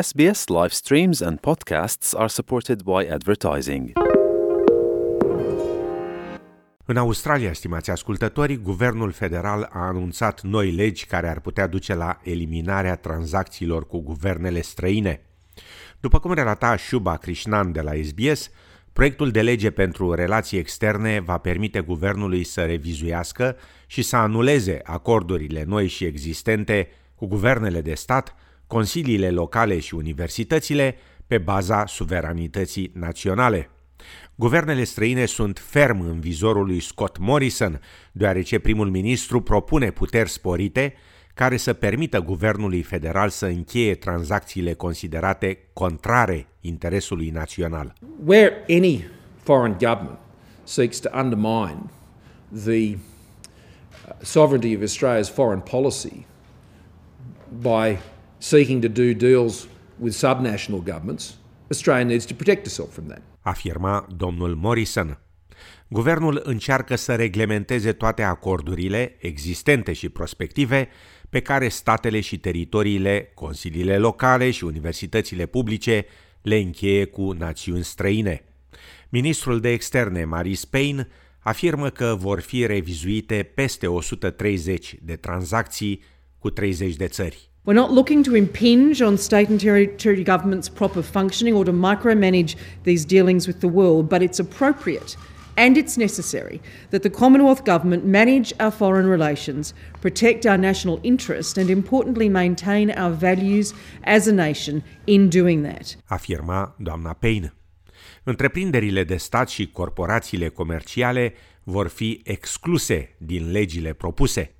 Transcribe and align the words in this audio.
SBS 0.00 0.46
live 0.48 0.68
streams 0.68 1.20
and 1.20 1.38
podcasts 1.38 2.14
are 2.14 2.28
supported 2.28 2.82
by 2.82 3.08
advertising. 3.10 3.92
În 6.84 6.96
Australia, 6.96 7.52
stimați 7.52 7.90
ascultători, 7.90 8.56
guvernul 8.56 9.12
federal 9.12 9.68
a 9.72 9.78
anunțat 9.86 10.42
noi 10.42 10.70
legi 10.70 11.06
care 11.06 11.28
ar 11.28 11.40
putea 11.40 11.66
duce 11.66 11.94
la 11.94 12.20
eliminarea 12.22 12.96
tranzacțiilor 12.96 13.86
cu 13.86 14.00
guvernele 14.00 14.60
străine. 14.60 15.20
După 16.00 16.18
cum 16.18 16.32
relata 16.32 16.76
Shuba 16.76 17.16
Krishnan 17.16 17.72
de 17.72 17.80
la 17.80 17.92
SBS, 18.02 18.50
proiectul 18.92 19.30
de 19.30 19.42
lege 19.42 19.70
pentru 19.70 20.12
relații 20.12 20.58
externe 20.58 21.20
va 21.20 21.38
permite 21.38 21.80
guvernului 21.80 22.44
să 22.44 22.64
revizuiască 22.64 23.56
și 23.86 24.02
să 24.02 24.16
anuleze 24.16 24.80
acordurile 24.82 25.64
noi 25.66 25.86
și 25.86 26.04
existente 26.04 26.88
cu 27.14 27.26
guvernele 27.26 27.80
de 27.80 27.94
stat, 27.94 28.34
consiliile 28.66 29.30
locale 29.30 29.78
și 29.78 29.94
universitățile 29.94 30.96
pe 31.26 31.38
baza 31.38 31.86
suveranității 31.86 32.90
naționale. 32.94 33.70
Guvernele 34.34 34.84
străine 34.84 35.24
sunt 35.24 35.58
ferm 35.58 36.00
în 36.00 36.20
vizorul 36.20 36.66
lui 36.66 36.80
Scott 36.80 37.18
Morrison, 37.18 37.80
deoarece 38.12 38.58
primul 38.58 38.90
ministru 38.90 39.40
propune 39.40 39.90
puteri 39.90 40.28
sporite 40.28 40.94
care 41.34 41.56
să 41.56 41.72
permită 41.72 42.20
guvernului 42.20 42.82
federal 42.82 43.28
să 43.28 43.46
încheie 43.46 43.94
tranzacțiile 43.94 44.72
considerate 44.72 45.58
contrare 45.72 46.46
interesului 46.60 47.30
național. 47.30 47.92
Where 48.24 48.64
any 48.68 49.04
foreign 49.42 49.76
government 49.78 50.18
seeks 50.64 50.98
to 50.98 51.08
undermine 51.18 51.78
the 52.64 52.94
uh, 52.94 52.98
sovereignty 54.22 54.74
of 54.76 54.82
Australia's 54.82 55.30
foreign 55.34 55.60
policy 55.60 56.26
by 57.60 57.98
seeking 58.38 58.80
to 58.80 58.88
do 58.88 59.12
deals 59.12 59.68
with 59.98 60.14
subnational 60.14 60.82
governments, 60.84 61.36
Australia 61.70 62.04
needs 62.04 62.24
to 62.24 62.34
protect 62.34 62.66
itself 62.66 62.92
from 62.92 63.06
that. 63.06 63.22
Afirma 63.40 64.06
domnul 64.16 64.54
Morrison. 64.54 65.18
Guvernul 65.88 66.40
încearcă 66.44 66.96
să 66.96 67.14
reglementeze 67.14 67.92
toate 67.92 68.22
acordurile 68.22 69.16
existente 69.18 69.92
și 69.92 70.08
prospective 70.08 70.88
pe 71.28 71.40
care 71.40 71.68
statele 71.68 72.20
și 72.20 72.38
teritoriile, 72.38 73.30
consiliile 73.34 73.98
locale 73.98 74.50
și 74.50 74.64
universitățile 74.64 75.46
publice 75.46 76.06
le 76.42 76.56
încheie 76.56 77.04
cu 77.04 77.32
națiuni 77.32 77.84
străine. 77.84 78.44
Ministrul 79.08 79.60
de 79.60 79.68
externe, 79.68 80.24
Marie 80.24 80.56
Payne, 80.70 81.08
afirmă 81.38 81.90
că 81.90 82.16
vor 82.18 82.40
fi 82.40 82.66
revizuite 82.66 83.42
peste 83.54 83.86
130 83.86 84.94
de 85.02 85.16
tranzacții 85.16 86.02
cu 86.38 86.50
30 86.50 86.96
de 86.96 87.06
țări. 87.06 87.50
We're 87.66 87.74
not 87.74 87.90
looking 87.90 88.22
to 88.22 88.36
impinge 88.36 89.02
on 89.02 89.18
state 89.18 89.48
and 89.48 89.60
territory 89.60 90.22
governments' 90.22 90.68
proper 90.68 91.02
functioning 91.02 91.52
or 91.52 91.64
to 91.64 91.72
micromanage 91.72 92.54
these 92.84 93.04
dealings 93.04 93.48
with 93.48 93.60
the 93.60 93.66
world, 93.66 94.08
but 94.08 94.22
it's 94.22 94.38
appropriate 94.38 95.16
and 95.56 95.76
it's 95.76 95.96
necessary 95.96 96.60
that 96.90 97.02
the 97.02 97.10
Commonwealth 97.10 97.64
Government 97.64 98.04
manage 98.04 98.52
our 98.60 98.70
foreign 98.70 99.08
relations, 99.08 99.74
protect 100.00 100.46
our 100.46 100.56
national 100.56 101.00
interest, 101.02 101.58
and 101.58 101.68
importantly 101.68 102.28
maintain 102.28 102.92
our 102.92 103.10
values 103.10 103.74
as 104.04 104.28
a 104.28 104.32
nation 104.32 104.84
in 105.06 105.28
doing 105.28 105.62
that. 105.64 105.96
Afirma 106.08 106.74
doamna 106.78 107.12
Payne. 107.12 107.52
Întreprinderile 108.24 109.04
de 109.04 109.16
stat 109.16 109.48
și 109.48 109.70
corporațiile 109.70 110.48
comerciale 110.48 111.34
vor 111.64 111.88
fi 111.88 112.20
excluse 112.24 113.14
din 113.18 113.50
legile 113.50 113.92
propuse. 113.92 114.55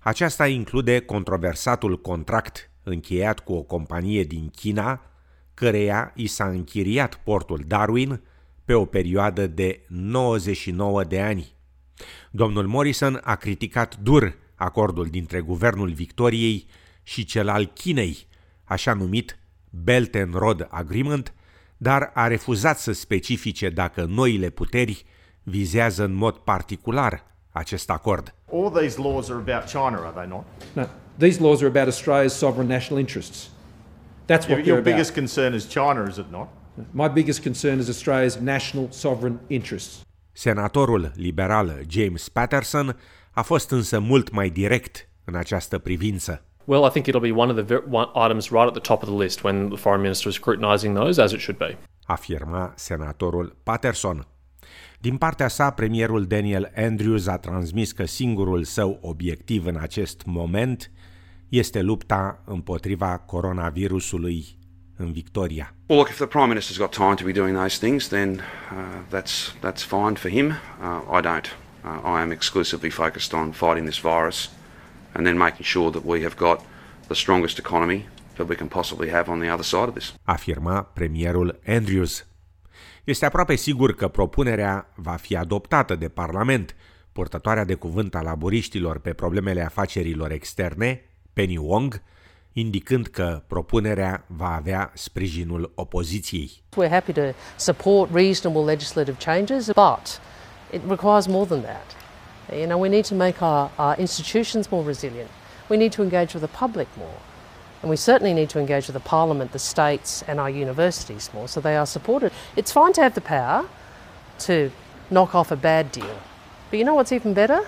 Aceasta 0.00 0.46
include 0.46 0.98
controversatul 0.98 2.00
contract 2.00 2.70
încheiat 2.82 3.40
cu 3.40 3.52
o 3.52 3.62
companie 3.62 4.24
din 4.24 4.48
China, 4.48 5.00
căreia 5.54 6.12
i 6.14 6.26
s-a 6.26 6.46
închiriat 6.48 7.14
portul 7.14 7.64
Darwin 7.66 8.20
pe 8.64 8.74
o 8.74 8.84
perioadă 8.84 9.46
de 9.46 9.80
99 9.86 11.04
de 11.04 11.20
ani. 11.20 11.52
Domnul 12.30 12.66
Morrison 12.66 13.20
a 13.24 13.34
criticat 13.34 13.96
dur 13.96 14.36
acordul 14.54 15.06
dintre 15.06 15.40
guvernul 15.40 15.90
Victoriei 15.90 16.66
și 17.02 17.24
cel 17.24 17.48
al 17.48 17.64
Chinei, 17.66 18.26
așa 18.64 18.92
numit 18.92 19.38
Belt 19.70 20.14
and 20.14 20.34
Road 20.34 20.66
Agreement, 20.70 21.34
dar 21.76 22.10
a 22.14 22.26
refuzat 22.26 22.78
să 22.78 22.92
specifice 22.92 23.70
dacă 23.70 24.04
noile 24.04 24.50
puteri 24.50 25.04
vizează 25.42 26.04
în 26.04 26.12
mod 26.12 26.36
particular 26.36 27.26
acest 27.52 27.90
acord. 27.90 28.32
All 28.50 28.70
these 28.70 28.98
laws 28.98 29.30
are 29.30 29.38
about 29.38 29.66
China, 29.68 30.00
are 30.00 30.12
they 30.14 30.26
not? 30.26 30.44
No, 30.72 30.86
these 31.18 31.40
laws 31.40 31.62
are 31.62 31.66
about 31.68 31.86
Australia's 31.88 32.34
sovereign 32.36 32.68
national 32.68 32.98
interests. 32.98 33.48
That's 34.26 34.46
what 34.46 34.48
Your, 34.48 34.56
they're 34.56 34.66
your 34.66 34.78
about. 34.78 34.92
biggest 34.92 35.12
concern 35.14 35.54
is 35.54 35.66
China, 35.68 36.06
is 36.08 36.18
it 36.18 36.30
not? 36.30 36.48
My 36.92 37.08
biggest 37.08 37.42
concern 37.42 37.78
is 37.78 37.88
Australia's 37.88 38.36
national 38.40 38.88
sovereign 38.90 39.38
interests. 39.48 40.00
Senatorul 40.32 41.12
liberal 41.16 41.70
James 41.88 42.28
Patterson 42.28 42.96
a 43.32 43.42
fost 43.42 43.70
însă 43.70 43.98
mult 43.98 44.30
mai 44.30 44.50
direct 44.50 45.08
în 45.24 45.34
această 45.34 45.78
privință. 45.78 46.42
Well, 46.64 46.84
I 46.84 46.90
think 46.90 47.06
it'll 47.06 47.20
be 47.32 47.40
one 47.40 47.50
of 47.52 47.66
the 47.66 47.74
items 48.24 48.50
right 48.50 48.66
at 48.66 48.72
the 48.72 48.80
top 48.94 49.02
of 49.02 49.08
the 49.08 49.18
list 49.18 49.42
when 49.42 49.68
the 49.68 49.76
foreign 49.76 50.00
minister 50.02 50.28
is 50.28 50.34
scrutinising 50.34 50.96
those, 50.96 51.22
as 51.22 51.32
it 51.32 51.40
should 51.40 51.58
be. 51.58 51.76
afirma 52.06 52.72
senatorul 52.76 53.56
Patterson. 53.62 54.26
Din 55.00 55.16
partea 55.16 55.48
sa, 55.48 55.70
premierul 55.70 56.24
Daniel 56.24 56.72
Andrews 56.76 57.26
a 57.26 57.36
transmis 57.36 57.92
că 57.92 58.04
singurul 58.04 58.64
său 58.64 58.98
obiectiv 59.02 59.66
în 59.66 59.76
acest 59.80 60.22
moment 60.26 60.90
este 61.48 61.82
lupta 61.82 62.42
împotriva 62.44 63.18
coronavirusului 63.18 64.58
în 64.96 65.12
Victoria. 65.12 65.74
Well, 65.86 65.98
look, 66.00 66.08
if 66.08 66.16
the 66.16 66.26
Prime 66.26 66.46
Minister's 66.54 66.78
got 66.78 66.90
time 66.90 67.14
to 67.14 67.24
be 67.24 67.32
doing 67.32 67.56
those 67.56 67.78
things, 67.78 68.08
then 68.08 68.30
uh, 68.30 69.18
that's, 69.18 69.54
that's 69.60 69.82
fine 69.82 70.14
for 70.14 70.30
him. 70.30 70.46
Uh, 70.46 71.18
I 71.18 71.20
don't. 71.20 71.46
Uh, 71.84 72.16
I 72.18 72.20
am 72.20 72.30
exclusively 72.30 72.90
focused 72.90 73.32
on 73.32 73.52
fighting 73.52 73.86
this 73.86 74.00
virus 74.00 74.50
and 75.12 75.24
then 75.26 75.36
making 75.36 75.64
sure 75.64 75.90
that 75.90 76.02
we 76.04 76.20
have 76.22 76.34
got 76.36 76.60
the 77.06 77.14
strongest 77.14 77.58
economy 77.58 78.08
that 78.36 78.48
we 78.48 78.54
can 78.54 78.68
possibly 78.68 79.10
have 79.10 79.30
on 79.30 79.38
the 79.40 79.52
other 79.52 79.64
side 79.64 79.88
of 79.88 79.94
this. 79.94 80.14
afirma 80.24 80.82
premierul 80.82 81.58
Andrews. 81.64 82.26
Este 83.04 83.26
aproape 83.26 83.54
sigur 83.54 83.94
că 83.94 84.08
propunerea 84.08 84.92
va 84.94 85.12
fi 85.12 85.36
adoptată 85.36 85.94
de 85.94 86.08
Parlament. 86.08 86.76
Purtătoarea 87.12 87.64
de 87.64 87.74
cuvânt 87.74 88.14
a 88.14 88.20
laburiștilor 88.20 88.98
pe 88.98 89.12
problemele 89.12 89.62
afacerilor 89.62 90.30
externe, 90.30 91.02
Penny 91.32 91.56
Wong, 91.56 92.02
indicând 92.52 93.06
că 93.06 93.42
propunerea 93.46 94.24
va 94.26 94.54
avea 94.54 94.90
sprijinul 94.94 95.72
opoziției. 95.74 96.62
We're 96.76 96.90
happy 96.90 97.12
to 97.12 97.20
support 97.56 98.14
reasonable 98.14 98.62
legislative 98.62 99.16
changes, 99.18 99.66
but 99.66 100.20
it 100.72 100.80
requires 100.88 101.26
more 101.26 101.46
than 101.46 101.60
that. 101.62 101.96
You 102.58 102.66
know, 102.66 102.80
we 102.80 102.88
need 102.88 103.06
to 103.06 103.14
make 103.14 103.44
our, 103.44 103.70
our 103.76 103.98
institutions 103.98 104.68
more 104.68 104.86
resilient. 104.86 105.28
We 105.68 105.76
need 105.76 105.94
to 105.94 106.02
engage 106.02 106.32
with 106.34 106.44
the 106.46 106.66
public 106.66 106.86
more. 106.96 107.20
And 107.82 107.90
we 107.90 107.96
certainly 107.96 108.34
need 108.34 108.48
to 108.50 108.58
engage 108.58 108.86
with 108.88 108.94
the 109.02 109.08
Parliament, 109.08 109.52
the 109.52 109.58
states, 109.58 110.24
and 110.28 110.40
our 110.40 110.50
universities 110.50 111.30
more 111.34 111.48
so 111.48 111.60
they 111.60 111.76
are 111.76 111.86
supported. 111.86 112.32
It's 112.56 112.72
fine 112.72 112.92
to 112.92 113.00
have 113.00 113.14
the 113.14 113.20
power 113.20 113.64
to 114.46 114.70
knock 115.10 115.34
off 115.34 115.50
a 115.50 115.56
bad 115.56 115.92
deal. 115.92 116.18
But 116.70 116.78
you 116.78 116.84
know 116.84 116.94
what's 116.94 117.12
even 117.12 117.34
better? 117.34 117.60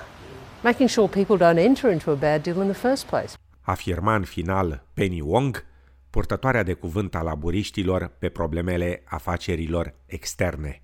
Making 0.63 0.89
sure 0.89 1.09
people 1.09 1.37
don't 1.37 1.59
enter 1.59 1.91
into 1.91 2.11
a 2.13 2.17
bad 2.17 2.43
deal 2.43 2.61
in 2.61 2.69
the 2.69 2.81
first 2.89 3.07
place. 3.07 3.35
afirma 3.71 4.15
în 4.15 4.25
final 4.25 4.83
Penny 4.95 5.21
Wong, 5.21 5.65
purtătoarea 6.11 6.63
de 6.63 6.73
cuvânt 6.73 7.15
a 7.15 7.23
laburiștilor 7.23 8.11
pe 8.19 8.29
problemele 8.29 9.03
afacerilor 9.05 9.95
externe. 10.07 10.83